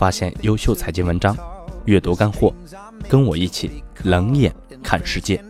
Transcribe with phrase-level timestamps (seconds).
[0.00, 1.36] 发现优秀财经文章，
[1.84, 2.54] 阅读干货，
[3.06, 4.50] 跟我一起冷眼
[4.82, 5.44] 看世界。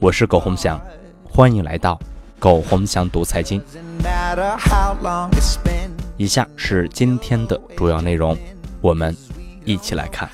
[0.00, 0.76] 我是苟洪翔，
[1.22, 1.96] 欢迎来到
[2.40, 3.62] 苟洪翔读财经。
[6.16, 8.36] 以下是今天的主要内容，
[8.80, 9.16] 我们
[9.64, 10.28] 一起来看。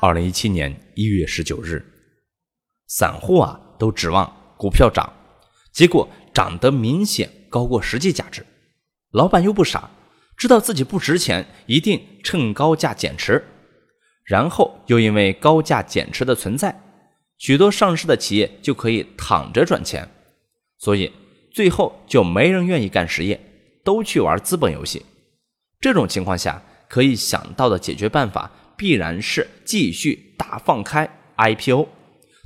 [0.00, 1.84] 二零一七年一月十九日，
[2.86, 5.12] 散户啊都指望股票涨，
[5.72, 8.44] 结果涨得明显高过实际价值。
[9.10, 9.90] 老板又不傻，
[10.36, 13.44] 知道自己不值钱，一定趁高价减持。
[14.24, 16.80] 然后又因为高价减持的存在，
[17.38, 20.08] 许多上市的企业就可以躺着赚钱，
[20.78, 21.12] 所以
[21.52, 23.40] 最后就没人愿意干实业，
[23.84, 25.04] 都去玩资本游戏。
[25.80, 28.50] 这种情况下，可以想到的解决办法。
[28.76, 31.86] 必然是继续大放开 IPO，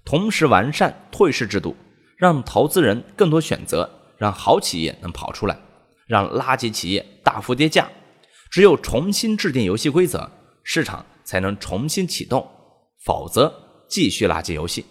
[0.09, 1.77] 同时完善退市制度，
[2.17, 5.61] 让投资人更多选择，让好企业能跑出来，
[6.07, 7.91] 让垃圾企业大幅跌价。
[8.51, 10.31] 只有重新制定游戏规则，
[10.63, 12.49] 市场才能重新启动，
[13.05, 13.53] 否则
[13.87, 14.87] 继续垃圾游戏。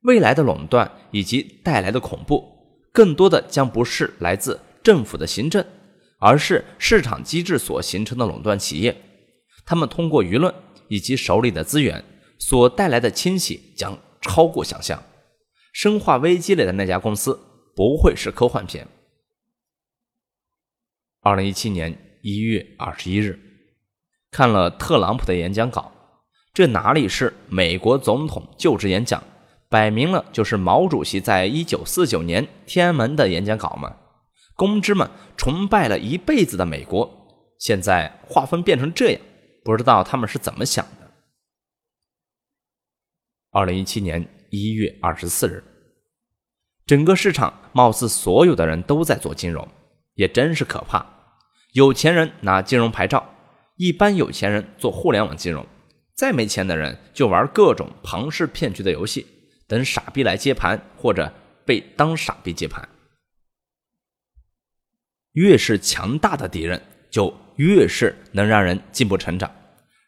[0.00, 2.44] 未来的垄断以及带来的恐怖，
[2.92, 5.64] 更多的将不是来自政府的行政，
[6.18, 9.00] 而是市场机制所形成的垄断企业。
[9.64, 10.52] 他们通过舆论
[10.88, 12.04] 以及手里的资源
[12.38, 15.02] 所带来的清洗将超过想象。
[15.72, 17.38] 生化危机里的那家公司
[17.76, 18.86] 不会是科幻片。
[21.20, 23.38] 二零一七年一月二十一日，
[24.30, 25.92] 看了特朗普的演讲稿，
[26.54, 29.22] 这哪里是美国总统就职演讲，
[29.68, 33.96] 摆明了就是毛主席在一九四九年天安门的演讲稿嘛！
[34.54, 37.08] 公知们崇拜了一辈子的美国，
[37.58, 39.20] 现在画风变成这样。
[39.62, 41.07] 不知道他们是怎么想的。
[43.50, 45.64] 二零一七年一月二十四日，
[46.84, 49.66] 整个市场貌似所有的人都在做金融，
[50.14, 51.04] 也真是可怕。
[51.72, 53.26] 有钱人拿金融牌照，
[53.76, 55.66] 一般有钱人做互联网金融，
[56.14, 59.26] 再没钱的人就玩各种庞氏骗局的游戏，
[59.66, 61.32] 等傻逼来接盘或者
[61.64, 62.86] 被当傻逼接盘。
[65.32, 69.50] 越是强大的敌人，就越是能让人进步成长。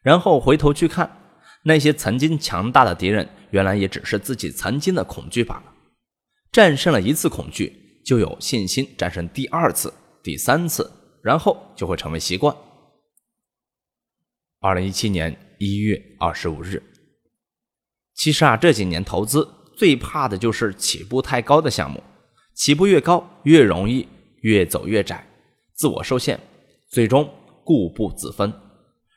[0.03, 1.20] 然后回头去看，
[1.65, 5.75] 那些曾经强大的敌人，原来也只是自己曾经的恐惧罢了。
[6.51, 10.91] 战胜了一次恐惧，就有信心战胜第二次、第三次，
[11.23, 12.55] 然后就会成为习惯。
[14.61, 16.83] 二零一七年一月二十五日，
[18.15, 22.03] 其实啊，这几年投资最怕的就是起步太高的项目，
[22.55, 24.09] 起步越高，越容易
[24.43, 25.27] 越走越窄，
[25.75, 26.39] 自我受限，
[26.91, 27.33] 最终
[27.65, 28.53] 固步自封。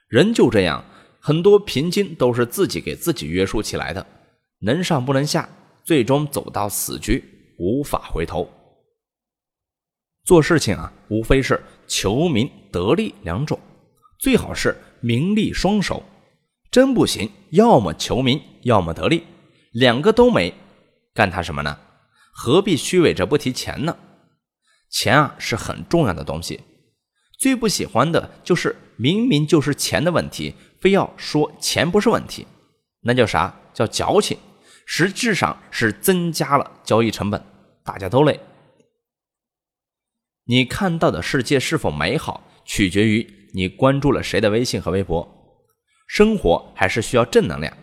[0.08, 0.86] 人就这样，
[1.26, 4.06] 很多瓶颈都是自己给自己约束起来的，
[4.60, 5.48] 能上不能下，
[5.82, 7.24] 最终走到死局，
[7.58, 8.52] 无法回头。
[10.26, 13.58] 做事情啊，无非是求名得利两种，
[14.20, 16.04] 最好是名利双收。
[16.70, 19.24] 真不行，要么求名，要么得利，
[19.72, 20.54] 两个都没，
[21.14, 21.80] 干他什么呢？
[22.34, 23.98] 何必虚伪着不提钱呢？
[24.90, 26.60] 钱啊，是很重要的东西。
[27.44, 32.48] 最不喜欢的就是明明就是钱的问题，非要说钱不是问题，
[33.02, 33.54] 那叫啥？
[33.74, 34.38] 叫矫情，
[34.86, 37.44] 实质上是增加了交易成本，
[37.84, 38.40] 大家都累。
[40.46, 45.28] 你看到的世界是否美好，取决于你关注了谁的微信和微博。
[46.08, 47.76] 生活还是需要正能量，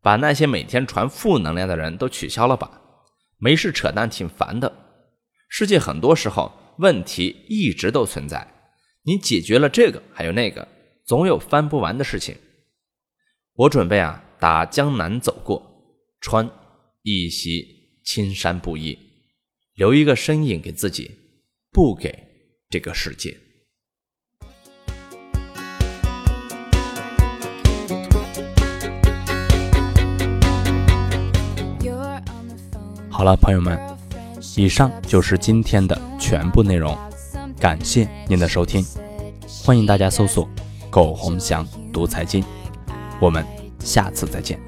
[0.00, 2.80] 把那些每天传负能量的人都取消了吧。
[3.36, 4.74] 没事扯淡挺烦的。
[5.50, 8.54] 世界很多时候问题一直都存在。
[9.04, 10.68] 你解决了这个，还有那个，
[11.06, 12.36] 总有翻不完的事情。
[13.54, 15.62] 我准备啊，打江南走过，
[16.20, 16.50] 穿
[17.02, 17.64] 一袭
[18.04, 18.98] 青山布衣，
[19.74, 21.10] 留一个身影给自己，
[21.70, 22.12] 不给
[22.68, 23.34] 这个世界。
[33.10, 33.78] 好了，朋友们，
[34.56, 37.07] 以上就是今天的全部内容。
[37.60, 38.84] 感谢您的收听，
[39.64, 40.48] 欢迎大家搜索
[40.90, 42.44] “苟洪祥读财经”，
[43.20, 43.44] 我们
[43.80, 44.60] 下次再见。